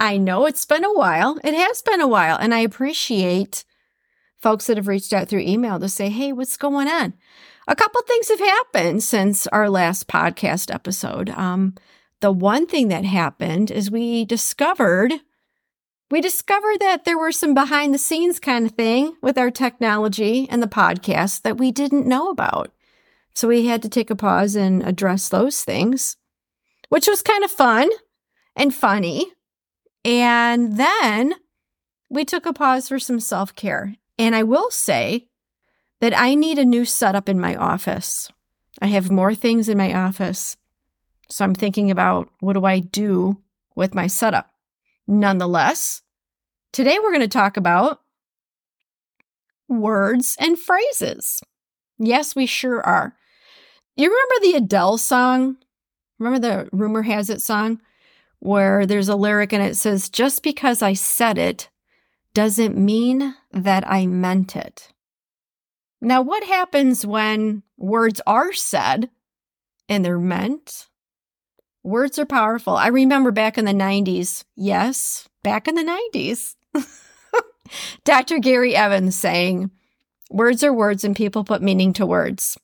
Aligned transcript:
I 0.00 0.16
know 0.16 0.46
it's 0.46 0.64
been 0.64 0.84
a 0.84 0.92
while. 0.92 1.38
It 1.44 1.54
has 1.54 1.82
been 1.82 2.00
a 2.00 2.08
while. 2.08 2.36
And 2.36 2.54
I 2.54 2.60
appreciate 2.60 3.64
folks 4.38 4.66
that 4.66 4.78
have 4.78 4.88
reached 4.88 5.12
out 5.12 5.28
through 5.28 5.40
email 5.40 5.78
to 5.78 5.88
say, 5.90 6.08
hey, 6.08 6.32
what's 6.32 6.56
going 6.56 6.88
on? 6.88 7.12
A 7.68 7.76
couple 7.76 8.00
things 8.02 8.30
have 8.30 8.40
happened 8.40 9.02
since 9.02 9.46
our 9.48 9.68
last 9.68 10.08
podcast 10.08 10.74
episode. 10.74 11.28
Um, 11.30 11.74
the 12.20 12.32
one 12.32 12.66
thing 12.66 12.88
that 12.88 13.04
happened 13.04 13.70
is 13.70 13.90
we 13.90 14.24
discovered 14.24 15.12
we 16.10 16.20
discovered 16.20 16.80
that 16.80 17.04
there 17.04 17.16
were 17.16 17.30
some 17.30 17.54
behind 17.54 17.94
the 17.94 17.98
scenes 17.98 18.40
kind 18.40 18.66
of 18.66 18.72
thing 18.72 19.14
with 19.22 19.38
our 19.38 19.50
technology 19.50 20.48
and 20.50 20.60
the 20.60 20.66
podcast 20.66 21.42
that 21.42 21.56
we 21.56 21.70
didn't 21.70 22.04
know 22.04 22.30
about. 22.30 22.72
So 23.32 23.46
we 23.46 23.66
had 23.66 23.80
to 23.82 23.88
take 23.88 24.10
a 24.10 24.16
pause 24.16 24.56
and 24.56 24.82
address 24.82 25.28
those 25.28 25.62
things, 25.62 26.16
which 26.88 27.06
was 27.06 27.22
kind 27.22 27.44
of 27.44 27.50
fun 27.52 27.90
and 28.56 28.74
funny. 28.74 29.32
And 30.04 30.76
then 30.76 31.34
we 32.08 32.24
took 32.24 32.46
a 32.46 32.52
pause 32.52 32.88
for 32.88 32.98
some 32.98 33.20
self 33.20 33.54
care. 33.54 33.96
And 34.18 34.34
I 34.34 34.42
will 34.42 34.70
say 34.70 35.26
that 36.00 36.18
I 36.18 36.34
need 36.34 36.58
a 36.58 36.64
new 36.64 36.84
setup 36.84 37.28
in 37.28 37.40
my 37.40 37.54
office. 37.56 38.30
I 38.80 38.86
have 38.86 39.10
more 39.10 39.34
things 39.34 39.68
in 39.68 39.78
my 39.78 39.94
office. 39.94 40.56
So 41.28 41.44
I'm 41.44 41.54
thinking 41.54 41.90
about 41.90 42.28
what 42.40 42.54
do 42.54 42.64
I 42.64 42.80
do 42.80 43.38
with 43.76 43.94
my 43.94 44.06
setup? 44.06 44.50
Nonetheless, 45.06 46.02
today 46.72 46.98
we're 46.98 47.12
going 47.12 47.20
to 47.20 47.28
talk 47.28 47.56
about 47.56 48.00
words 49.68 50.36
and 50.40 50.58
phrases. 50.58 51.40
Yes, 51.98 52.34
we 52.34 52.46
sure 52.46 52.82
are. 52.82 53.14
You 53.96 54.08
remember 54.08 54.34
the 54.42 54.64
Adele 54.64 54.98
song? 54.98 55.56
Remember 56.18 56.38
the 56.38 56.68
Rumor 56.72 57.02
Has 57.02 57.30
It 57.30 57.42
song? 57.42 57.80
Where 58.40 58.86
there's 58.86 59.08
a 59.08 59.16
lyric 59.16 59.52
and 59.52 59.62
it 59.62 59.76
says, 59.76 60.08
Just 60.08 60.42
because 60.42 60.82
I 60.82 60.94
said 60.94 61.38
it 61.38 61.68
doesn't 62.34 62.76
mean 62.76 63.34
that 63.52 63.88
I 63.88 64.06
meant 64.06 64.56
it. 64.56 64.92
Now, 66.00 66.22
what 66.22 66.44
happens 66.44 67.06
when 67.06 67.62
words 67.76 68.20
are 68.26 68.52
said 68.52 69.10
and 69.88 70.04
they're 70.04 70.18
meant? 70.18 70.88
Words 71.82 72.18
are 72.18 72.26
powerful. 72.26 72.76
I 72.76 72.88
remember 72.88 73.30
back 73.30 73.58
in 73.58 73.64
the 73.64 73.72
90s, 73.72 74.44
yes, 74.56 75.28
back 75.42 75.68
in 75.68 75.74
the 75.74 75.98
90s, 76.14 76.56
Dr. 78.04 78.38
Gary 78.38 78.74
Evans 78.74 79.16
saying, 79.16 79.70
Words 80.30 80.62
are 80.62 80.72
words 80.72 81.04
and 81.04 81.16
people 81.16 81.44
put 81.44 81.62
meaning 81.62 81.92
to 81.94 82.06
words 82.06 82.56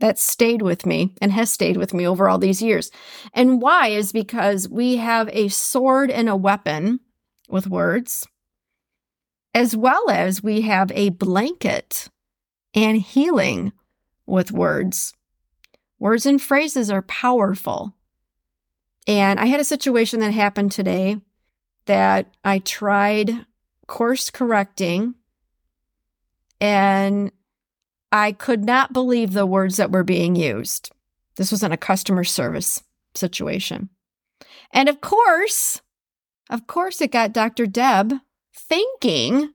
that 0.00 0.18
stayed 0.18 0.62
with 0.62 0.84
me 0.84 1.14
and 1.20 1.30
has 1.32 1.52
stayed 1.52 1.76
with 1.76 1.94
me 1.94 2.06
over 2.06 2.28
all 2.28 2.38
these 2.38 2.60
years. 2.60 2.90
And 3.32 3.62
why 3.62 3.88
is 3.88 4.12
because 4.12 4.68
we 4.68 4.96
have 4.96 5.28
a 5.32 5.48
sword 5.48 6.10
and 6.10 6.28
a 6.28 6.36
weapon 6.36 7.00
with 7.48 7.68
words, 7.68 8.26
as 9.54 9.76
well 9.76 10.10
as 10.10 10.42
we 10.42 10.62
have 10.62 10.90
a 10.92 11.10
blanket 11.10 12.08
and 12.74 13.00
healing 13.00 13.72
with 14.26 14.52
words. 14.52 15.12
Words 15.98 16.24
and 16.24 16.40
phrases 16.40 16.90
are 16.90 17.02
powerful. 17.02 17.94
And 19.06 19.38
I 19.38 19.46
had 19.46 19.60
a 19.60 19.64
situation 19.64 20.20
that 20.20 20.32
happened 20.32 20.72
today 20.72 21.20
that 21.86 22.32
I 22.44 22.60
tried 22.60 23.44
course 23.86 24.30
correcting 24.30 25.14
and 26.60 27.32
I 28.12 28.32
could 28.32 28.64
not 28.64 28.92
believe 28.92 29.32
the 29.32 29.46
words 29.46 29.76
that 29.76 29.92
were 29.92 30.04
being 30.04 30.36
used. 30.36 30.90
This 31.36 31.50
was 31.50 31.62
in 31.62 31.72
a 31.72 31.76
customer 31.76 32.24
service 32.24 32.82
situation. 33.14 33.88
And 34.72 34.88
of 34.88 35.00
course, 35.00 35.80
of 36.48 36.66
course, 36.66 37.00
it 37.00 37.12
got 37.12 37.32
Dr. 37.32 37.66
Deb 37.66 38.14
thinking 38.54 39.52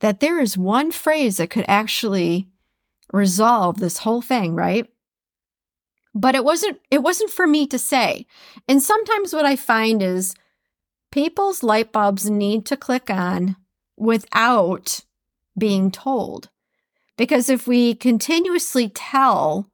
that 0.00 0.20
there 0.20 0.40
is 0.40 0.56
one 0.56 0.90
phrase 0.90 1.36
that 1.36 1.50
could 1.50 1.64
actually 1.68 2.48
resolve 3.12 3.78
this 3.78 3.98
whole 3.98 4.22
thing, 4.22 4.54
right? 4.54 4.86
But 6.14 6.34
it 6.34 6.44
wasn't 6.44 6.80
it 6.90 7.02
wasn't 7.02 7.30
for 7.30 7.46
me 7.46 7.66
to 7.68 7.78
say. 7.78 8.26
And 8.66 8.82
sometimes 8.82 9.32
what 9.32 9.44
I 9.44 9.56
find 9.56 10.02
is 10.02 10.34
people's 11.10 11.62
light 11.62 11.92
bulbs 11.92 12.28
need 12.28 12.66
to 12.66 12.76
click 12.76 13.10
on 13.10 13.56
without 13.96 15.00
being 15.56 15.90
told. 15.90 16.48
Because 17.18 17.50
if 17.50 17.66
we 17.66 17.94
continuously 17.94 18.88
tell, 18.88 19.68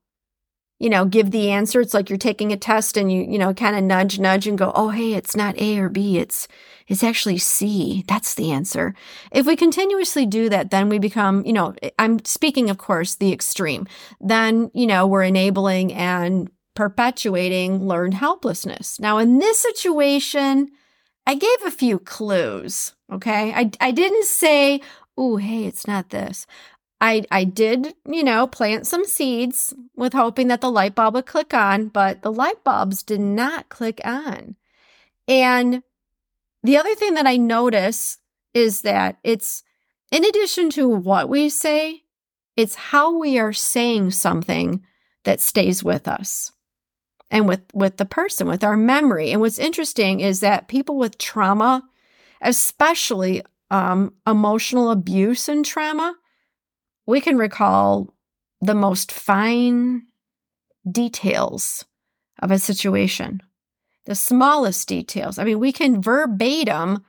you 0.80 0.90
know, 0.90 1.04
give 1.04 1.30
the 1.30 1.50
answer, 1.50 1.80
it's 1.80 1.94
like 1.94 2.10
you're 2.10 2.18
taking 2.18 2.52
a 2.52 2.56
test 2.56 2.96
and 2.96 3.12
you, 3.12 3.22
you 3.22 3.38
know, 3.38 3.54
kind 3.54 3.76
of 3.76 3.84
nudge, 3.84 4.18
nudge 4.18 4.48
and 4.48 4.58
go, 4.58 4.72
oh, 4.74 4.88
hey, 4.88 5.12
it's 5.12 5.36
not 5.36 5.60
A 5.60 5.78
or 5.78 5.88
B, 5.88 6.18
it's, 6.18 6.48
it's 6.88 7.04
actually 7.04 7.38
C. 7.38 8.02
That's 8.08 8.34
the 8.34 8.50
answer. 8.50 8.94
If 9.30 9.46
we 9.46 9.56
continuously 9.56 10.26
do 10.26 10.48
that, 10.48 10.70
then 10.70 10.88
we 10.88 10.98
become, 10.98 11.44
you 11.46 11.52
know, 11.52 11.74
I'm 11.98 12.24
speaking, 12.24 12.70
of 12.70 12.78
course, 12.78 13.14
the 13.14 13.32
extreme. 13.32 13.86
Then, 14.20 14.70
you 14.74 14.86
know, 14.86 15.06
we're 15.06 15.22
enabling 15.22 15.92
and 15.92 16.50
perpetuating 16.74 17.86
learned 17.86 18.14
helplessness. 18.14 18.98
Now, 18.98 19.18
in 19.18 19.38
this 19.38 19.60
situation, 19.60 20.70
I 21.26 21.34
gave 21.34 21.62
a 21.64 21.70
few 21.70 21.98
clues. 21.98 22.94
Okay. 23.12 23.52
I, 23.52 23.70
I 23.80 23.90
didn't 23.90 24.24
say, 24.24 24.80
oh, 25.16 25.36
hey, 25.36 25.64
it's 25.64 25.86
not 25.86 26.10
this. 26.10 26.46
I 27.00 27.24
I 27.30 27.44
did, 27.44 27.94
you 28.06 28.24
know, 28.24 28.46
plant 28.46 28.86
some 28.86 29.04
seeds 29.04 29.74
with 29.96 30.12
hoping 30.12 30.48
that 30.48 30.60
the 30.60 30.70
light 30.70 30.94
bulb 30.94 31.14
would 31.14 31.26
click 31.26 31.52
on, 31.54 31.88
but 31.88 32.22
the 32.22 32.32
light 32.32 32.62
bulbs 32.64 33.02
did 33.02 33.20
not 33.20 33.68
click 33.68 34.00
on. 34.04 34.56
And 35.28 35.82
the 36.62 36.76
other 36.76 36.94
thing 36.94 37.14
that 37.14 37.26
I 37.26 37.36
notice 37.36 38.18
is 38.54 38.82
that 38.82 39.18
it's 39.22 39.62
in 40.10 40.24
addition 40.24 40.70
to 40.70 40.88
what 40.88 41.28
we 41.28 41.48
say, 41.48 42.04
it's 42.56 42.74
how 42.74 43.18
we 43.18 43.38
are 43.38 43.52
saying 43.52 44.12
something 44.12 44.84
that 45.24 45.40
stays 45.40 45.82
with 45.82 46.06
us 46.06 46.52
and 47.30 47.48
with 47.48 47.62
with 47.72 47.96
the 47.96 48.04
person 48.04 48.46
with 48.46 48.62
our 48.62 48.76
memory 48.76 49.32
and 49.32 49.40
what's 49.40 49.58
interesting 49.58 50.20
is 50.20 50.40
that 50.40 50.68
people 50.68 50.96
with 50.96 51.18
trauma 51.18 51.82
especially 52.40 53.42
um, 53.70 54.12
emotional 54.26 54.90
abuse 54.90 55.48
and 55.48 55.64
trauma 55.64 56.14
we 57.06 57.20
can 57.20 57.36
recall 57.36 58.14
the 58.60 58.74
most 58.74 59.12
fine 59.12 60.02
details 60.90 61.84
of 62.40 62.50
a 62.50 62.58
situation, 62.58 63.42
the 64.06 64.14
smallest 64.14 64.88
details. 64.88 65.38
I 65.38 65.44
mean, 65.44 65.58
we 65.58 65.72
can 65.72 66.02
verbatim 66.02 67.04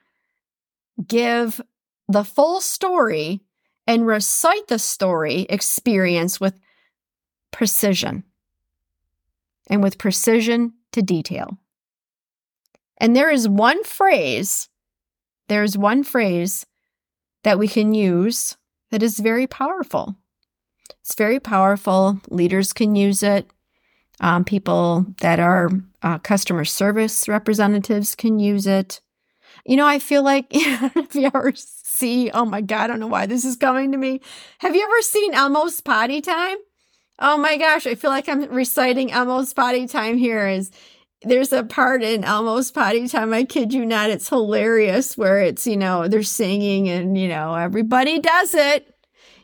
give 1.08 1.62
the 2.08 2.24
full 2.24 2.62
story 2.62 3.42
and 3.88 4.06
recite 4.06 4.68
the 4.68 4.80
story 4.80 5.42
experience 5.50 6.40
with 6.40 6.60
precision 7.52 8.24
and 9.70 9.82
with 9.82 9.98
precision 9.98 10.74
to 10.92 11.02
detail. 11.02 11.58
And 12.98 13.16
there 13.16 13.30
is 13.30 13.48
one 13.48 13.84
phrase, 13.84 14.70
there's 15.48 15.78
one 15.78 16.04
phrase 16.04 16.66
that 17.44 17.60
we 17.60 17.68
can 17.68 17.94
use 17.94 18.58
that 18.92 19.04
is 19.04 19.20
very 19.20 19.48
powerful. 19.48 20.16
It's 21.02 21.16
very 21.16 21.40
powerful. 21.40 22.20
Leaders 22.30 22.74
can 22.74 22.96
use 22.96 23.24
it. 23.24 23.50
Um, 24.20 24.46
people 24.46 25.06
that 25.20 25.40
are 25.40 25.70
uh, 26.02 26.20
customer 26.20 26.66
service 26.66 27.28
representatives 27.28 28.16
can 28.16 28.40
use 28.40 28.66
it. 28.66 29.02
You 29.66 29.76
know, 29.78 29.86
I 29.86 30.00
feel 30.00 30.24
like 30.24 30.48
if 30.52 31.16
you 31.16 31.26
ever 31.26 31.52
see, 31.56 32.32
oh 32.32 32.46
my 32.46 32.62
God, 32.62 32.86
I 32.86 32.88
don't 32.88 33.00
know 33.00 33.08
why 33.08 33.26
this 33.26 33.46
is 33.46 33.56
coming 33.56 33.92
to 33.92 33.98
me. 33.98 34.22
Have 34.60 34.76
you 34.76 34.84
ever 34.84 35.02
seen 35.02 35.34
Elmo's 35.34 35.82
potty 35.82 36.22
time? 36.22 36.58
Oh 37.20 37.38
my 37.38 37.58
gosh, 37.58 37.88
I 37.88 37.96
feel 37.96 38.12
like 38.12 38.28
I'm 38.28 38.50
reciting 38.50 39.12
Elmo's 39.12 39.54
potty 39.54 39.88
time 39.88 40.18
here. 40.18 40.48
Is 40.48 40.72
there's 41.22 41.54
a 41.54 41.64
part 41.64 42.04
in 42.04 42.24
Elmo's 42.24 42.72
potty 42.72 43.08
time, 43.08 43.34
I 43.34 43.44
kid 43.44 43.74
you 43.74 43.86
not, 43.86 44.10
it's 44.10 44.30
hilarious 44.30 45.18
where 45.18 45.42
it's, 45.42 45.66
you 45.66 45.78
know, 45.78 46.08
they're 46.08 46.24
singing 46.24 46.90
and, 46.90 47.18
you 47.18 47.28
know, 47.28 47.56
everybody 47.56 48.20
does 48.20 48.54
it. 48.54 48.96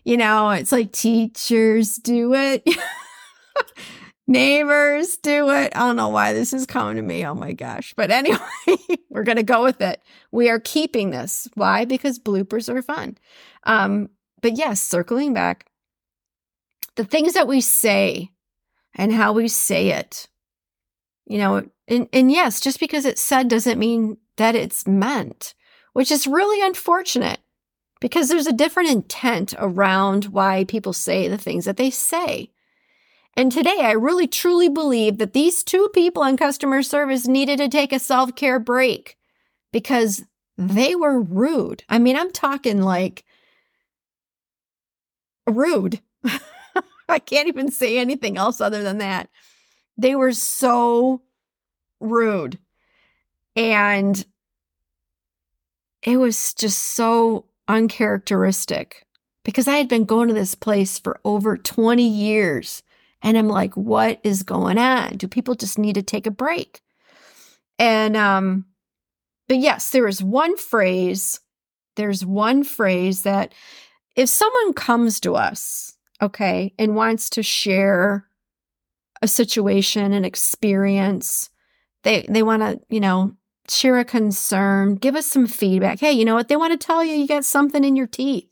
You 0.04 0.18
know, 0.18 0.50
it's 0.50 0.72
like 0.72 0.92
teachers 0.92 1.96
do 1.98 2.34
it. 2.34 2.68
Neighbors 4.28 5.18
do 5.18 5.50
it. 5.50 5.76
I 5.76 5.80
don't 5.80 5.96
know 5.96 6.10
why 6.10 6.34
this 6.34 6.54
is 6.54 6.66
coming 6.66 6.96
to 6.96 7.02
me. 7.02 7.26
Oh 7.26 7.34
my 7.36 7.54
gosh. 7.54 7.94
But 7.96 8.12
anyway, 8.12 8.40
we're 9.10 9.24
going 9.24 9.38
to 9.38 9.44
go 9.44 9.64
with 9.64 9.82
it. 9.82 10.02
We 10.32 10.50
are 10.50 10.60
keeping 10.60 11.10
this. 11.10 11.48
Why? 11.56 11.86
Because 11.86 12.18
bloopers 12.18 12.70
are 12.70 12.82
fun. 12.82 13.18
Um, 13.64 14.10
but 14.42 14.58
yes, 14.58 14.82
circling 14.82 15.34
back, 15.34 15.68
the 16.96 17.04
things 17.04 17.34
that 17.34 17.48
we 17.48 17.62
say 17.62 18.32
and 18.96 19.12
how 19.12 19.34
we 19.34 19.48
say 19.48 19.90
it, 19.90 20.28
you 21.32 21.38
know, 21.38 21.64
and, 21.88 22.10
and 22.12 22.30
yes, 22.30 22.60
just 22.60 22.78
because 22.78 23.06
it's 23.06 23.22
said 23.22 23.48
doesn't 23.48 23.80
mean 23.80 24.18
that 24.36 24.54
it's 24.54 24.86
meant, 24.86 25.56
which 25.94 26.12
is 26.12 26.28
really 26.28 26.62
unfortunate 26.62 27.40
because 28.02 28.28
there's 28.28 28.48
a 28.48 28.52
different 28.52 28.90
intent 28.90 29.54
around 29.58 30.26
why 30.26 30.66
people 30.66 30.92
say 30.92 31.30
the 31.30 31.38
things 31.38 31.64
that 31.64 31.78
they 31.78 31.90
say. 31.90 32.52
And 33.38 33.50
today, 33.50 33.78
I 33.80 33.92
really 33.94 34.28
truly 34.28 34.68
believe 34.68 35.20
that 35.20 35.32
these 35.32 35.64
two 35.64 35.90
people 35.94 36.22
in 36.24 36.36
customer 36.36 36.84
service 36.84 37.28
needed 37.28 37.60
to 37.60 37.70
take 37.70 37.94
a 37.94 38.00
self 38.00 38.36
care 38.36 38.60
break 38.60 39.16
because 39.72 40.26
they 40.58 40.96
were 40.96 41.22
rude. 41.22 41.86
I 41.88 41.98
mean, 41.98 42.18
I'm 42.18 42.32
talking 42.32 42.82
like 42.82 43.24
rude. 45.48 46.02
I 47.08 47.20
can't 47.20 47.48
even 47.48 47.72
say 47.72 47.98
anything 47.98 48.38
else 48.38 48.60
other 48.60 48.84
than 48.84 48.98
that. 48.98 49.30
They 50.02 50.16
were 50.16 50.32
so 50.32 51.22
rude. 52.00 52.58
And 53.56 54.26
it 56.02 56.18
was 56.18 56.56
just 56.56 56.80
so 56.80 57.46
uncharacteristic 57.68 59.06
because 59.44 59.68
I 59.68 59.76
had 59.76 59.88
been 59.88 60.06
going 60.06 60.28
to 60.30 60.34
this 60.34 60.56
place 60.56 60.98
for 60.98 61.20
over 61.24 61.56
20 61.56 62.02
years. 62.04 62.82
And 63.22 63.38
I'm 63.38 63.48
like, 63.48 63.78
what 63.78 64.20
is 64.24 64.42
going 64.42 64.80
on? 64.80 65.18
Do 65.18 65.28
people 65.28 65.54
just 65.54 65.78
need 65.78 65.94
to 65.94 66.02
take 66.02 66.26
a 66.26 66.32
break? 66.32 66.82
And, 67.78 68.18
um, 68.18 68.66
but 69.48 69.58
yes, 69.58 69.92
there 69.92 70.08
is 70.08 70.24
one 70.24 70.58
phrase, 70.58 71.40
there's 71.96 72.26
one 72.26 72.64
phrase 72.64 73.22
that 73.22 73.54
if 74.16 74.30
someone 74.30 74.74
comes 74.74 75.20
to 75.20 75.36
us, 75.36 75.96
okay, 76.20 76.74
and 76.80 76.96
wants 76.96 77.30
to 77.32 77.44
share 77.44 78.26
a 79.22 79.28
situation, 79.28 80.14
an 80.14 80.26
experience, 80.26 81.50
they, 82.04 82.26
they 82.28 82.44
want 82.44 82.62
to, 82.62 82.80
you 82.90 83.00
know, 83.00 83.36
share 83.70 84.00
a 84.00 84.06
concern, 84.06 84.96
give 84.96 85.16
us 85.16 85.26
some 85.26 85.48
feedback. 85.48 86.00
Hey, 86.00 86.12
you 86.12 86.26
know 86.26 86.36
what? 86.36 86.48
They 86.48 86.56
want 86.56 86.80
to 86.80 86.86
tell 86.86 87.04
you 87.04 87.14
you 87.16 87.28
got 87.28 87.46
something 87.46 87.84
in 87.84 87.96
your 87.96 88.08
teeth. 88.08 88.48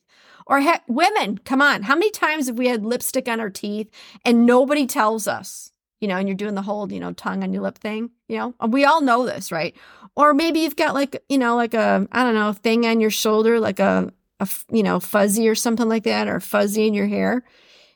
Or 0.45 0.61
women, 0.87 1.37
come 1.39 1.61
on. 1.61 1.83
How 1.83 1.93
many 1.93 2.09
times 2.09 2.47
have 2.47 2.57
we 2.57 2.67
had 2.67 2.83
lipstick 2.83 3.27
on 3.27 3.39
our 3.39 3.51
teeth 3.51 3.89
and 4.25 4.47
nobody 4.47 4.87
tells 4.87 5.27
us? 5.27 5.71
You 6.01 6.07
know, 6.07 6.15
and 6.15 6.27
you're 6.27 6.35
doing 6.35 6.55
the 6.55 6.61
whole, 6.61 6.91
you 6.91 6.99
know, 6.99 7.13
tongue 7.13 7.43
on 7.43 7.53
your 7.53 7.61
lip 7.61 7.77
thing, 7.77 8.09
you 8.27 8.37
know? 8.37 8.55
We 8.67 8.85
all 8.85 9.01
know 9.01 9.25
this, 9.25 9.51
right? 9.51 9.75
Or 10.15 10.33
maybe 10.33 10.61
you've 10.61 10.75
got 10.75 10.95
like, 10.95 11.21
you 11.29 11.37
know, 11.37 11.55
like 11.55 11.73
a, 11.73 12.07
I 12.11 12.23
don't 12.23 12.35
know, 12.35 12.53
thing 12.53 12.85
on 12.85 12.99
your 12.99 13.11
shoulder, 13.11 13.59
like 13.59 13.79
a, 13.79 14.11
a 14.39 14.49
you 14.71 14.81
know, 14.81 14.99
fuzzy 14.99 15.47
or 15.49 15.55
something 15.55 15.89
like 15.89 16.03
that, 16.05 16.27
or 16.27 16.39
fuzzy 16.39 16.87
in 16.87 16.93
your 16.93 17.07
hair, 17.07 17.43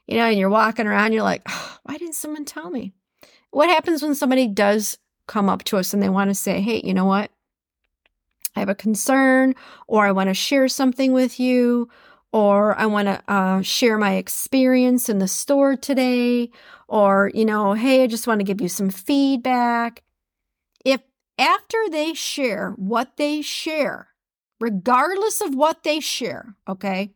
you 0.08 0.18
know, 0.18 0.26
and 0.26 0.38
you're 0.38 0.50
walking 0.50 0.88
around, 0.88 1.14
you're 1.14 1.24
like, 1.24 1.44
oh, 1.48 1.78
why 1.84 1.98
didn't 1.98 2.16
someone 2.16 2.46
tell 2.46 2.70
me? 2.70 2.94
What 3.52 3.70
happens 3.70 4.02
when 4.02 4.16
somebody 4.16 4.48
does 4.48 4.98
come 5.28 5.50
up 5.50 5.64
to 5.66 5.78
us 5.78 5.94
and 5.94 6.02
they 6.02 6.10
want 6.10 6.30
to 6.30 6.36
say, 6.36 6.62
hey, 6.62 6.82
you 6.84 6.94
know 6.94 7.06
what? 7.06 7.32
I 8.56 8.60
have 8.60 8.70
a 8.70 8.76
concern, 8.76 9.56
or 9.88 10.06
I 10.06 10.12
want 10.12 10.30
to 10.30 10.34
share 10.34 10.68
something 10.68 11.12
with 11.12 11.40
you, 11.40 11.90
or 12.32 12.78
I 12.78 12.86
want 12.86 13.08
to 13.08 13.24
uh, 13.28 13.62
share 13.62 13.98
my 13.98 14.16
experience 14.16 15.10
in 15.10 15.18
the 15.18 15.28
store 15.28 15.76
today, 15.76 16.52
or, 16.88 17.32
you 17.34 17.46
know, 17.46 17.74
hey, 17.74 18.04
I 18.04 18.08
just 18.08 18.28
want 18.28 18.40
to 18.40 18.44
give 18.44 18.62
you 18.62 18.70
some 18.70 18.90
feedback. 18.90 20.04
If 20.86 21.02
after 21.40 21.78
they 21.90 22.14
share 22.14 22.72
what 22.72 23.18
they 23.18 23.42
share, 23.42 24.10
regardless 24.60 25.42
of 25.42 25.56
what 25.56 25.84
they 25.84 26.00
share, 26.00 26.56
okay, 26.68 27.14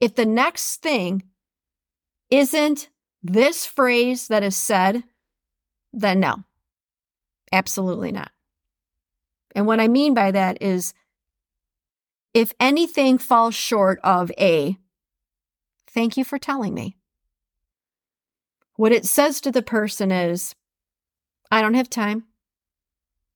if 0.00 0.14
the 0.14 0.26
next 0.26 0.76
thing 0.82 1.22
isn't 2.30 2.88
this 3.22 3.66
phrase 3.66 4.28
that 4.28 4.42
is 4.42 4.56
said, 4.56 5.04
then 5.92 6.20
no, 6.20 6.44
absolutely 7.52 8.12
not. 8.12 8.30
And 9.54 9.66
what 9.66 9.80
I 9.80 9.88
mean 9.88 10.14
by 10.14 10.30
that 10.30 10.62
is 10.62 10.94
if 12.34 12.52
anything 12.60 13.18
falls 13.18 13.54
short 13.54 13.98
of 14.04 14.30
A, 14.38 14.76
thank 15.88 16.16
you 16.16 16.24
for 16.24 16.38
telling 16.38 16.74
me. 16.74 16.96
What 18.76 18.92
it 18.92 19.06
says 19.06 19.40
to 19.40 19.50
the 19.50 19.62
person 19.62 20.12
is, 20.12 20.54
I 21.50 21.62
don't 21.62 21.74
have 21.74 21.90
time. 21.90 22.24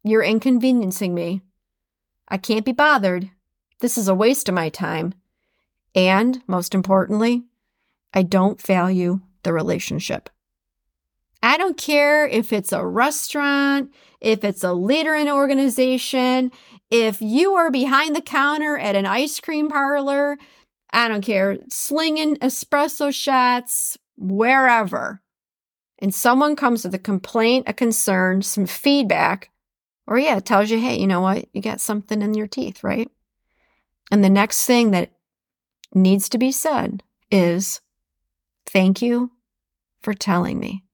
You're 0.05 0.23
inconveniencing 0.23 1.15
me. 1.15 1.43
I 2.29 2.37
can't 2.37 2.65
be 2.65 2.73
bothered. 2.73 3.31
This 3.81 3.99
is 3.99 4.07
a 4.07 4.15
waste 4.15 4.49
of 4.49 4.55
my 4.55 4.69
time. 4.69 5.15
And 5.95 6.43
most 6.47 6.75
importantly, 6.75 7.45
I 8.15 8.23
don't 8.23 8.61
value 8.61 9.21
the 9.43 9.53
relationship. 9.53 10.31
I 11.43 11.57
don't 11.57 11.77
care 11.77 12.27
if 12.27 12.53
it's 12.53 12.73
a 12.73 12.87
restaurant, 12.87 13.91
if 14.21 14.45
it's 14.45 14.63
a 14.63 14.73
leader 14.73 15.15
in 15.15 15.27
an 15.27 15.35
organization, 15.35 16.53
if 16.91 17.21
you 17.21 17.55
are 17.55 17.71
behind 17.71 18.15
the 18.15 18.23
counter 18.23 18.79
at 18.79 18.95
an 18.95 19.07
ice 19.07 19.41
cream 19.41 19.69
parlor, 19.69 20.39
I 20.93 21.09
don't 21.09 21.25
care, 21.25 21.59
slinging 21.69 22.37
espresso 22.37 23.13
shots, 23.13 23.99
wherever, 24.17 25.21
and 25.99 26.15
someone 26.15 26.57
comes 26.57 26.85
with 26.85 26.95
a 26.95 26.99
complaint, 26.99 27.69
a 27.69 27.73
concern, 27.73 28.43
some 28.43 28.67
feedback, 28.67 29.51
or 30.07 30.19
yeah, 30.19 30.39
tells 30.41 30.71
you, 30.71 30.79
hey, 30.79 30.99
you 30.99 31.07
know 31.07 31.21
what, 31.21 31.47
you 31.53 31.63
got 31.63 31.81
something 31.81 32.23
in 32.23 32.35
your 32.35 32.49
teeth, 32.49 32.85
right? 32.85 33.09
And 34.11 34.23
the 34.23 34.29
next 34.29 34.67
thing 34.67 34.91
that 34.91 35.13
needs 35.95 36.29
to 36.31 36.39
be 36.39 36.53
said 36.53 37.03
is, 37.31 37.81
thank 38.67 39.03
you 39.03 39.31
for 40.01 40.15
telling 40.15 40.59
me. 40.59 40.85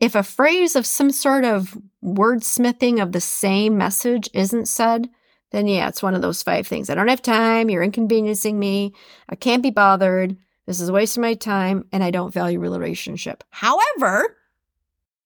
If 0.00 0.14
a 0.14 0.22
phrase 0.22 0.76
of 0.76 0.86
some 0.86 1.10
sort 1.10 1.44
of 1.44 1.76
wordsmithing 2.04 3.02
of 3.02 3.12
the 3.12 3.20
same 3.20 3.76
message 3.76 4.28
isn't 4.32 4.68
said, 4.68 5.08
then 5.50 5.66
yeah, 5.66 5.88
it's 5.88 6.02
one 6.02 6.14
of 6.14 6.22
those 6.22 6.42
five 6.42 6.66
things. 6.66 6.88
I 6.88 6.94
don't 6.94 7.08
have 7.08 7.22
time. 7.22 7.70
You're 7.70 7.82
inconveniencing 7.82 8.58
me. 8.58 8.92
I 9.28 9.34
can't 9.34 9.62
be 9.62 9.70
bothered. 9.70 10.36
This 10.66 10.80
is 10.80 10.88
a 10.88 10.92
waste 10.92 11.16
of 11.16 11.22
my 11.22 11.34
time 11.34 11.86
and 11.90 12.04
I 12.04 12.10
don't 12.10 12.32
value 12.32 12.60
relationship. 12.60 13.42
However, 13.50 14.36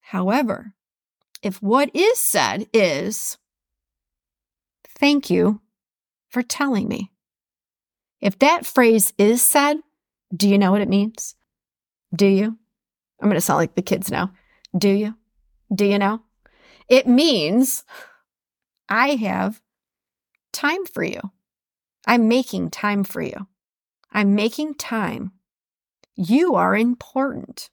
however, 0.00 0.72
if 1.42 1.60
what 1.60 1.90
is 1.94 2.18
said 2.18 2.68
is, 2.72 3.36
thank 4.86 5.28
you 5.28 5.60
for 6.28 6.42
telling 6.42 6.88
me. 6.88 7.10
If 8.22 8.38
that 8.38 8.64
phrase 8.64 9.12
is 9.18 9.42
said, 9.42 9.78
do 10.34 10.48
you 10.48 10.56
know 10.56 10.70
what 10.70 10.80
it 10.80 10.88
means? 10.88 11.34
Do 12.14 12.26
you? 12.26 12.56
I'm 13.20 13.28
going 13.28 13.34
to 13.34 13.40
sound 13.40 13.58
like 13.58 13.74
the 13.74 13.82
kids 13.82 14.10
now. 14.10 14.32
Do 14.76 14.88
you? 14.88 15.14
Do 15.74 15.84
you 15.84 15.98
know? 15.98 16.22
It 16.88 17.08
means 17.08 17.84
I 18.88 19.16
have 19.16 19.60
time 20.52 20.86
for 20.86 21.02
you. 21.02 21.20
I'm 22.06 22.28
making 22.28 22.70
time 22.70 23.04
for 23.04 23.20
you. 23.20 23.48
I'm 24.12 24.34
making 24.34 24.74
time. 24.74 25.32
You 26.14 26.54
are 26.54 26.76
important. 26.76 27.70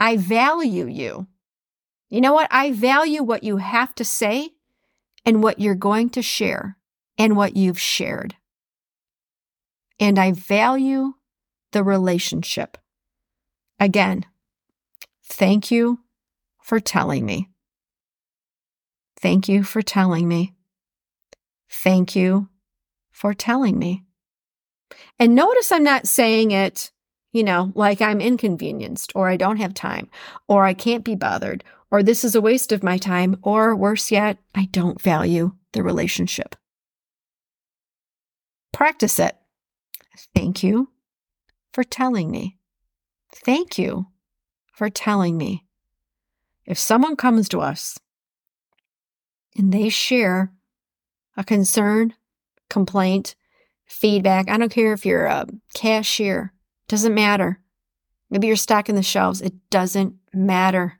I 0.00 0.16
value 0.16 0.86
you. 0.86 1.26
You 2.08 2.20
know 2.20 2.32
what? 2.32 2.48
I 2.50 2.72
value 2.72 3.22
what 3.22 3.44
you 3.44 3.58
have 3.58 3.94
to 3.96 4.04
say 4.04 4.50
and 5.24 5.42
what 5.42 5.60
you're 5.60 5.74
going 5.74 6.10
to 6.10 6.22
share 6.22 6.76
and 7.18 7.36
what 7.36 7.56
you've 7.56 7.80
shared. 7.80 8.36
And 9.98 10.18
I 10.18 10.32
value 10.32 11.14
the 11.72 11.82
relationship. 11.82 12.78
Again, 13.78 14.24
thank 15.24 15.70
you 15.70 16.00
for 16.62 16.80
telling 16.80 17.24
me. 17.24 17.50
Thank 19.20 19.48
you 19.48 19.62
for 19.62 19.82
telling 19.82 20.28
me. 20.28 20.54
Thank 21.70 22.14
you 22.14 22.48
for 23.10 23.34
telling 23.34 23.78
me. 23.78 24.04
And 25.18 25.34
notice 25.34 25.72
I'm 25.72 25.82
not 25.82 26.06
saying 26.06 26.50
it, 26.50 26.90
you 27.32 27.42
know, 27.42 27.72
like 27.74 28.00
I'm 28.00 28.20
inconvenienced 28.20 29.12
or 29.14 29.28
I 29.28 29.36
don't 29.36 29.56
have 29.56 29.74
time 29.74 30.08
or 30.48 30.64
I 30.64 30.74
can't 30.74 31.04
be 31.04 31.14
bothered 31.14 31.64
or 31.90 32.02
this 32.02 32.24
is 32.24 32.34
a 32.34 32.40
waste 32.40 32.72
of 32.72 32.82
my 32.82 32.98
time 32.98 33.36
or 33.42 33.74
worse 33.74 34.10
yet, 34.10 34.38
I 34.54 34.66
don't 34.66 35.00
value 35.00 35.52
the 35.72 35.82
relationship. 35.82 36.56
Practice 38.72 39.18
it. 39.18 39.36
Thank 40.34 40.62
you 40.62 40.90
for 41.72 41.84
telling 41.84 42.30
me. 42.30 42.58
Thank 43.34 43.78
you 43.78 44.06
for 44.72 44.88
telling 44.90 45.36
me. 45.36 45.64
If 46.64 46.78
someone 46.78 47.16
comes 47.16 47.48
to 47.50 47.60
us 47.60 47.98
and 49.56 49.72
they 49.72 49.88
share 49.88 50.52
a 51.36 51.44
concern, 51.44 52.14
complaint, 52.68 53.36
feedback, 53.84 54.50
I 54.50 54.56
don't 54.56 54.72
care 54.72 54.92
if 54.92 55.06
you're 55.06 55.26
a 55.26 55.46
cashier, 55.74 56.52
doesn't 56.88 57.14
matter. 57.14 57.60
Maybe 58.30 58.48
you're 58.48 58.56
stocking 58.56 58.96
the 58.96 59.02
shelves, 59.02 59.40
it 59.40 59.54
doesn't 59.70 60.16
matter. 60.32 60.98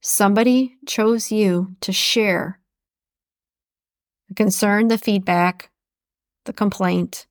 Somebody 0.00 0.76
chose 0.86 1.30
you 1.30 1.76
to 1.80 1.92
share 1.92 2.60
the 4.28 4.34
concern, 4.34 4.88
the 4.88 4.98
feedback, 4.98 5.70
the 6.44 6.52
complaint, 6.52 7.26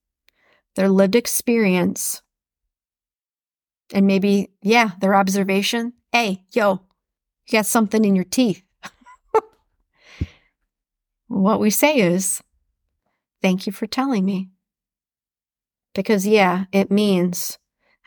their 0.75 0.90
lived 0.90 1.16
experience, 1.16 2.22
and 3.94 4.08
maybe, 4.08 4.51
yeah, 4.62 4.92
their 5.00 5.16
observation. 5.16 5.94
Hey, 6.12 6.44
yo, 6.51 6.82
you 7.48 7.51
got 7.51 7.66
something 7.66 8.06
in 8.06 8.16
your 8.16 8.25
teeth. 8.25 8.63
what 11.28 11.60
we 11.60 11.70
say 11.70 11.98
is, 11.98 12.42
thank 13.42 13.66
you 13.66 13.74
for 13.74 13.88
telling 13.88 14.25
me. 14.25 14.50
Because, 15.94 16.25
yeah, 16.25 16.66
it 16.72 16.90
means 16.90 17.58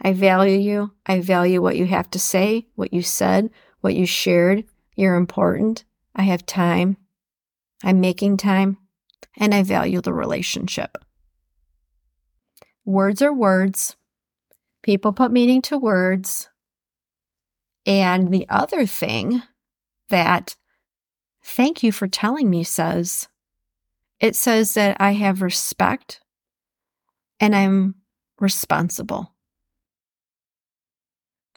I 0.01 0.13
value 0.13 0.59
you. 0.59 0.93
I 1.07 1.21
value 1.21 1.61
what 1.61 1.77
you 1.77 1.87
have 1.87 2.11
to 2.11 2.19
say, 2.19 2.67
what 2.75 2.93
you 2.93 3.03
said, 3.03 3.51
what 3.81 3.95
you 3.95 4.07
shared. 4.07 4.65
You're 4.97 5.17
important. 5.17 5.85
I 6.17 6.23
have 6.23 6.47
time. 6.47 6.97
I'm 7.83 8.01
making 8.01 8.39
time. 8.39 8.79
And 9.37 9.55
I 9.55 9.63
value 9.63 10.01
the 10.01 10.15
relationship. 10.15 11.04
Words 12.85 13.23
are 13.23 13.33
words. 13.33 13.97
People 14.83 15.13
put 15.13 15.33
meaning 15.33 15.63
to 15.63 15.79
words. 15.79 16.49
And 17.87 18.33
the 18.33 18.47
other 18.49 18.87
thing 18.87 19.43
that 20.09 20.57
thank 21.43 21.83
you 21.83 21.93
for 21.93 22.07
telling 22.07 22.51
me 22.51 22.65
says 22.65 23.29
it 24.21 24.37
says 24.37 24.75
that 24.75 24.97
I 25.01 25.13
have 25.13 25.43
respect 25.43 26.21
and 27.41 27.55
I'm 27.55 27.97
responsible. 28.41 29.35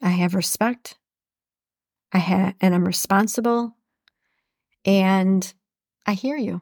I 0.01 0.09
have 0.09 0.35
respect. 0.35 0.97
I 2.11 2.19
have 2.19 2.55
and 2.61 2.73
I'm 2.73 2.85
responsible 2.85 3.75
and 4.85 5.53
I 6.05 6.13
hear 6.13 6.37
you. 6.37 6.61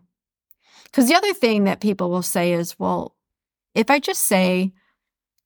Cuz 0.91 1.07
the 1.07 1.15
other 1.15 1.33
thing 1.33 1.65
that 1.65 1.81
people 1.81 2.09
will 2.09 2.23
say 2.23 2.53
is, 2.53 2.79
well, 2.79 3.15
if 3.75 3.91
I 3.91 3.99
just 3.99 4.23
say 4.23 4.71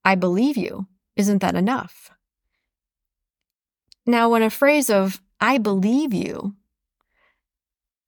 I 0.04 0.14
believe 0.14 0.56
you, 0.56 0.86
isn't 1.16 1.40
that 1.40 1.54
enough? 1.54 2.10
Now, 4.06 4.30
when 4.30 4.42
a 4.42 4.50
phrase 4.50 4.88
of 4.88 5.20
I 5.40 5.58
believe 5.58 6.14
you, 6.14 6.56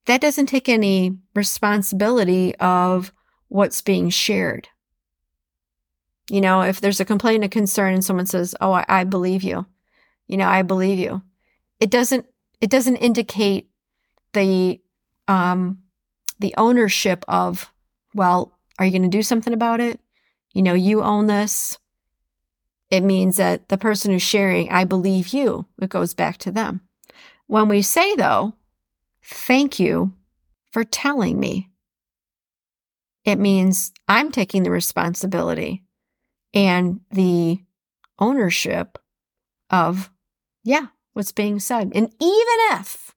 that 0.05 0.21
doesn't 0.21 0.47
take 0.47 0.67
any 0.67 1.17
responsibility 1.35 2.55
of 2.55 3.13
what's 3.47 3.81
being 3.81 4.09
shared. 4.09 4.67
You 6.29 6.41
know, 6.41 6.61
if 6.61 6.81
there's 6.81 6.99
a 6.99 7.05
complaint, 7.05 7.43
a 7.43 7.49
concern, 7.49 7.93
and 7.93 8.03
someone 8.03 8.25
says, 8.25 8.55
"Oh, 8.59 8.71
I, 8.71 8.85
I 8.87 9.03
believe 9.03 9.43
you," 9.43 9.65
you 10.27 10.37
know, 10.37 10.47
I 10.47 10.61
believe 10.61 10.99
you. 10.99 11.21
It 11.79 11.89
doesn't. 11.89 12.25
It 12.61 12.69
doesn't 12.69 12.95
indicate 12.97 13.69
the 14.33 14.81
um, 15.27 15.79
the 16.39 16.53
ownership 16.57 17.23
of. 17.27 17.69
Well, 18.15 18.53
are 18.77 18.85
you 18.85 18.91
going 18.91 19.09
to 19.09 19.17
do 19.17 19.23
something 19.23 19.53
about 19.53 19.79
it? 19.79 19.99
You 20.53 20.61
know, 20.61 20.73
you 20.73 21.01
own 21.01 21.27
this. 21.27 21.77
It 22.89 23.01
means 23.01 23.37
that 23.37 23.69
the 23.69 23.77
person 23.77 24.11
who's 24.11 24.21
sharing, 24.21 24.69
I 24.69 24.83
believe 24.83 25.29
you. 25.29 25.65
It 25.81 25.89
goes 25.89 26.13
back 26.13 26.37
to 26.39 26.51
them. 26.51 26.81
When 27.47 27.67
we 27.67 27.81
say 27.81 28.15
though, 28.15 28.53
thank 29.23 29.79
you 29.79 30.13
for 30.71 30.83
telling 30.83 31.39
me, 31.39 31.69
it 33.25 33.37
means 33.37 33.91
I'm 34.07 34.31
taking 34.31 34.63
the 34.63 34.71
responsibility 34.71 35.83
and 36.53 36.99
the 37.09 37.59
ownership 38.19 38.99
of, 39.69 40.11
yeah, 40.63 40.87
what's 41.13 41.31
being 41.31 41.59
said. 41.59 41.91
And 41.95 42.13
even 42.19 42.57
if, 42.71 43.15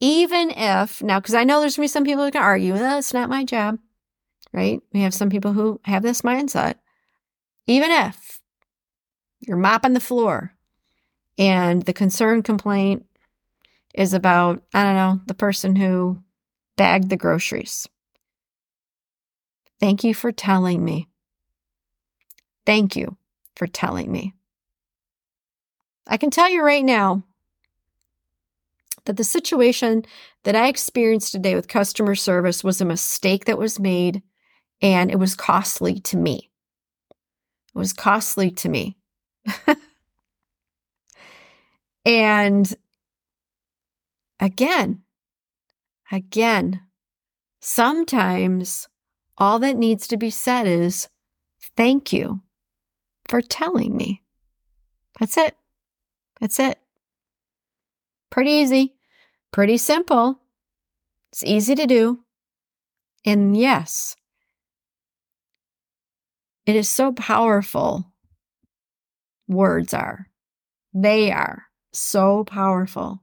even 0.00 0.50
if, 0.50 1.02
now, 1.02 1.20
because 1.20 1.34
I 1.34 1.44
know 1.44 1.60
there's 1.60 1.76
going 1.76 1.88
to 1.88 1.90
be 1.90 1.92
some 1.92 2.04
people 2.04 2.24
who 2.24 2.30
can 2.30 2.42
argue, 2.42 2.74
that's 2.74 3.14
not 3.14 3.30
my 3.30 3.44
job, 3.44 3.78
right? 4.52 4.80
We 4.92 5.00
have 5.00 5.14
some 5.14 5.30
people 5.30 5.52
who 5.52 5.80
have 5.84 6.02
this 6.02 6.22
mindset. 6.22 6.74
Even 7.66 7.90
if 7.90 8.40
you're 9.40 9.56
mopping 9.56 9.92
the 9.92 10.00
floor 10.00 10.54
and 11.38 11.82
the 11.82 11.92
concern 11.92 12.42
complaint 12.42 13.06
is 13.94 14.14
about, 14.14 14.62
I 14.74 14.84
don't 14.84 14.94
know, 14.94 15.20
the 15.26 15.34
person 15.34 15.76
who 15.76 16.22
bagged 16.76 17.10
the 17.10 17.16
groceries. 17.16 17.88
Thank 19.80 20.04
you 20.04 20.14
for 20.14 20.32
telling 20.32 20.84
me. 20.84 21.08
Thank 22.64 22.96
you 22.96 23.16
for 23.56 23.66
telling 23.66 24.10
me. 24.10 24.34
I 26.06 26.16
can 26.16 26.30
tell 26.30 26.50
you 26.50 26.62
right 26.62 26.84
now 26.84 27.24
that 29.04 29.16
the 29.16 29.24
situation 29.24 30.04
that 30.44 30.54
I 30.54 30.68
experienced 30.68 31.32
today 31.32 31.54
with 31.54 31.68
customer 31.68 32.14
service 32.14 32.62
was 32.62 32.80
a 32.80 32.84
mistake 32.84 33.44
that 33.46 33.58
was 33.58 33.80
made 33.80 34.22
and 34.82 35.10
it 35.10 35.18
was 35.18 35.34
costly 35.34 35.98
to 36.00 36.18
me. 36.18 36.50
It 37.74 37.78
was 37.78 37.94
costly 37.94 38.50
to 38.50 38.68
me. 38.68 38.98
and 42.04 42.74
again, 44.40 45.02
again, 46.10 46.82
sometimes 47.60 48.88
all 49.38 49.58
that 49.60 49.78
needs 49.78 50.06
to 50.08 50.16
be 50.16 50.30
said 50.30 50.66
is 50.66 51.08
thank 51.76 52.12
you 52.12 52.42
for 53.28 53.40
telling 53.40 53.96
me. 53.96 54.22
That's 55.18 55.36
it. 55.36 55.56
That's 56.40 56.58
it. 56.58 56.78
Pretty 58.30 58.50
easy, 58.50 58.94
pretty 59.52 59.76
simple. 59.76 60.40
It's 61.30 61.44
easy 61.44 61.74
to 61.74 61.86
do. 61.86 62.20
And 63.24 63.56
yes, 63.56 64.16
it 66.66 66.76
is 66.76 66.88
so 66.88 67.12
powerful. 67.12 68.06
Words 69.48 69.92
are. 69.92 70.28
They 70.94 71.32
are 71.32 71.64
so 71.92 72.44
powerful. 72.44 73.22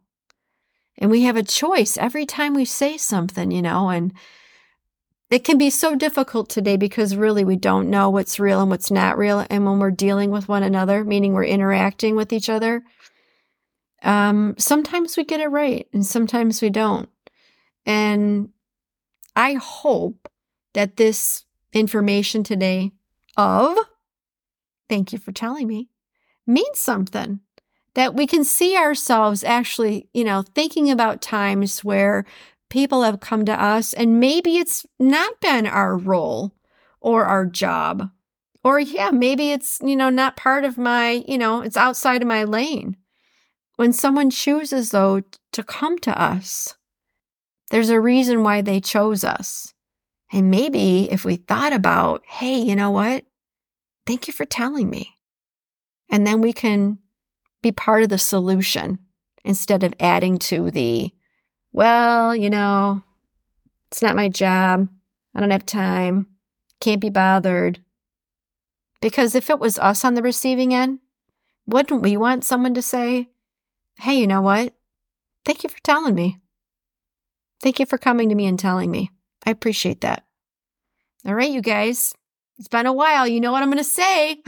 And 0.97 1.09
we 1.09 1.23
have 1.23 1.37
a 1.37 1.43
choice 1.43 1.97
every 1.97 2.25
time 2.25 2.53
we 2.53 2.65
say 2.65 2.97
something, 2.97 3.51
you 3.51 3.61
know, 3.61 3.89
and 3.89 4.13
it 5.29 5.43
can 5.43 5.57
be 5.57 5.69
so 5.69 5.95
difficult 5.95 6.49
today 6.49 6.75
because 6.75 7.15
really 7.15 7.45
we 7.45 7.55
don't 7.55 7.89
know 7.89 8.09
what's 8.09 8.39
real 8.39 8.61
and 8.61 8.69
what's 8.69 8.91
not 8.91 9.17
real. 9.17 9.45
And 9.49 9.65
when 9.65 9.79
we're 9.79 9.91
dealing 9.91 10.31
with 10.31 10.49
one 10.49 10.63
another, 10.63 11.03
meaning 11.03 11.33
we're 11.33 11.45
interacting 11.45 12.15
with 12.15 12.33
each 12.33 12.49
other, 12.49 12.83
um, 14.01 14.55
sometimes 14.57 15.15
we 15.15 15.23
get 15.23 15.39
it 15.39 15.47
right 15.47 15.87
and 15.93 16.05
sometimes 16.05 16.61
we 16.61 16.69
don't. 16.69 17.09
And 17.85 18.49
I 19.35 19.53
hope 19.53 20.29
that 20.73 20.97
this 20.97 21.45
information 21.73 22.43
today 22.43 22.91
of, 23.39 23.77
thank 24.89 25.13
you 25.13 25.19
for 25.19 25.31
telling 25.31 25.67
me, 25.67 25.89
means 26.45 26.79
something. 26.79 27.39
That 27.95 28.13
we 28.13 28.27
can 28.27 28.43
see 28.43 28.77
ourselves 28.77 29.43
actually, 29.43 30.09
you 30.13 30.23
know, 30.23 30.43
thinking 30.43 30.91
about 30.91 31.21
times 31.21 31.83
where 31.83 32.25
people 32.69 33.01
have 33.01 33.19
come 33.19 33.45
to 33.45 33.63
us 33.63 33.93
and 33.93 34.19
maybe 34.19 34.57
it's 34.57 34.85
not 34.99 35.41
been 35.41 35.65
our 35.65 35.97
role 35.97 36.53
or 37.01 37.25
our 37.25 37.45
job. 37.45 38.09
Or, 38.63 38.79
yeah, 38.79 39.11
maybe 39.11 39.51
it's, 39.51 39.79
you 39.81 39.95
know, 39.95 40.09
not 40.09 40.37
part 40.37 40.65
of 40.65 40.77
my, 40.77 41.23
you 41.27 41.37
know, 41.37 41.61
it's 41.61 41.77
outside 41.77 42.21
of 42.21 42.27
my 42.27 42.43
lane. 42.43 42.97
When 43.77 43.93
someone 43.93 44.29
chooses, 44.29 44.91
though, 44.91 45.21
to 45.53 45.63
come 45.63 45.97
to 45.99 46.21
us, 46.21 46.75
there's 47.71 47.89
a 47.89 48.01
reason 48.01 48.43
why 48.43 48.61
they 48.61 48.81
chose 48.81 49.23
us. 49.23 49.73
And 50.31 50.51
maybe 50.51 51.09
if 51.09 51.25
we 51.25 51.37
thought 51.37 51.73
about, 51.73 52.23
hey, 52.27 52.59
you 52.59 52.75
know 52.75 52.91
what? 52.91 53.25
Thank 54.09 54.25
you 54.25 54.33
for 54.33 54.45
telling 54.45 54.89
me. 54.89 55.19
And 56.09 56.25
then 56.25 56.41
we 56.41 56.51
can 56.51 56.97
be 57.61 57.71
part 57.71 58.01
of 58.01 58.09
the 58.09 58.17
solution 58.17 58.97
instead 59.45 59.83
of 59.83 59.93
adding 59.99 60.39
to 60.39 60.71
the, 60.71 61.11
well, 61.73 62.35
you 62.35 62.49
know, 62.49 63.03
it's 63.91 64.01
not 64.01 64.15
my 64.15 64.27
job. 64.27 64.89
I 65.35 65.39
don't 65.39 65.51
have 65.51 65.63
time. 65.63 66.25
Can't 66.79 66.99
be 66.99 67.11
bothered. 67.11 67.81
Because 68.99 69.35
if 69.35 69.47
it 69.51 69.59
was 69.59 69.77
us 69.77 70.03
on 70.03 70.15
the 70.15 70.23
receiving 70.23 70.73
end, 70.73 71.01
wouldn't 71.67 72.01
we 72.01 72.17
want 72.17 72.43
someone 72.43 72.73
to 72.73 72.81
say, 72.81 73.29
hey, 73.99 74.15
you 74.15 74.25
know 74.25 74.41
what? 74.41 74.73
Thank 75.45 75.61
you 75.61 75.69
for 75.69 75.81
telling 75.83 76.15
me. 76.15 76.39
Thank 77.61 77.79
you 77.79 77.85
for 77.85 77.99
coming 77.99 78.29
to 78.29 78.35
me 78.35 78.47
and 78.47 78.57
telling 78.57 78.89
me. 78.89 79.11
I 79.45 79.51
appreciate 79.51 80.01
that. 80.01 80.25
All 81.27 81.35
right, 81.35 81.51
you 81.51 81.61
guys. 81.61 82.15
It's 82.59 82.67
been 82.67 82.85
a 82.85 82.93
while. 82.93 83.25
You 83.25 83.39
know 83.39 83.53
what 83.53 83.63
I'm 83.63 83.71
going 83.71 83.77
to 83.77 83.83
say. 83.85 84.43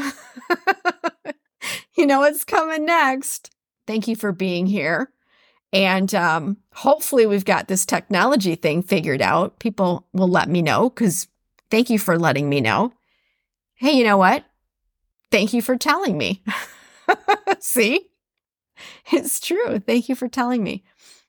you 1.98 2.06
know 2.06 2.20
what's 2.20 2.44
coming 2.44 2.86
next. 2.86 3.56
Thank 3.88 4.08
you 4.08 4.18
for 4.18 4.34
being 4.34 4.68
here. 4.68 5.12
And 5.74 6.14
um, 6.14 6.58
hopefully, 6.74 7.26
we've 7.26 7.46
got 7.46 7.70
this 7.70 7.86
technology 7.86 8.56
thing 8.56 8.84
figured 8.84 9.22
out. 9.22 9.60
People 9.60 10.06
will 10.12 10.28
let 10.28 10.50
me 10.50 10.62
know 10.62 10.90
because 10.90 11.30
thank 11.70 11.90
you 11.90 11.98
for 11.98 12.20
letting 12.20 12.50
me 12.50 12.60
know. 12.60 12.92
Hey, 13.76 13.94
you 13.94 14.04
know 14.04 14.18
what? 14.18 14.44
Thank 15.32 15.54
you 15.54 15.62
for 15.62 15.78
telling 15.78 16.18
me. 16.18 16.44
See? 17.60 18.10
It's 19.12 19.40
true. 19.40 19.80
Thank 19.80 20.10
you 20.10 20.16
for 20.16 20.28
telling 20.28 20.62
me. 20.64 20.84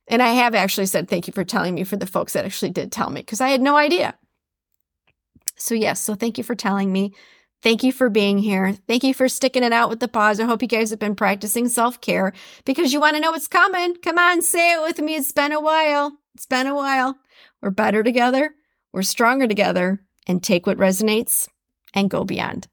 And 0.09 0.21
I 0.21 0.31
have 0.33 0.55
actually 0.55 0.87
said 0.87 1.09
thank 1.09 1.29
you 1.29 1.33
for 1.33 1.45
telling 1.45 1.75
me 1.77 1.85
for 1.85 1.97
the 1.97 2.07
folks 2.07 2.33
that 2.33 2.45
actually 2.45 2.73
did 2.73 2.91
tell 2.91 3.11
me 3.11 3.21
because 3.21 3.41
I 3.41 3.51
had 3.51 3.61
no 3.61 3.77
idea. 3.77 4.17
So, 5.63 5.75
yes, 5.75 6.01
so 6.01 6.15
thank 6.15 6.39
you 6.39 6.45
for 6.45 6.55
telling 6.55 6.93
me. 6.93 7.15
Thank 7.63 7.85
you 7.85 7.93
for 7.93 8.11
being 8.11 8.39
here. 8.39 8.73
Thank 8.89 9.05
you 9.05 9.15
for 9.15 9.29
sticking 9.29 9.63
it 9.63 9.73
out 9.73 9.89
with 9.89 10.01
the 10.01 10.09
pause. 10.09 10.41
I 10.41 10.45
hope 10.45 10.63
you 10.63 10.69
guys 10.69 10.91
have 10.91 10.99
been 10.99 11.15
practicing 11.15 11.69
self 11.69 12.01
care 12.01 12.33
because 12.65 12.93
you 12.93 13.01
want 13.01 13.15
to 13.15 13.21
know 13.21 13.31
what's 13.31 13.47
coming. 13.47 13.95
Come 14.03 14.19
on, 14.19 14.43
say 14.43 14.73
it 14.73 14.83
with 14.83 14.99
me. 14.99 15.15
It's 15.15 15.31
been 15.31 15.53
a 15.53 15.61
while. 15.61 16.19
It's 16.35 16.47
been 16.47 16.67
a 16.67 16.75
while. 16.75 17.17
We're 17.61 17.71
better 17.71 18.03
together. 18.03 18.51
We're 18.93 19.03
stronger 19.03 19.47
together. 19.47 20.01
And 20.27 20.41
take 20.41 20.67
what 20.67 20.79
resonates 20.79 21.49
and 21.95 22.09
go 22.09 22.25
beyond. 22.25 22.69